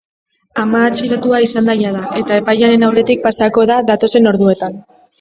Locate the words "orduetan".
4.37-4.87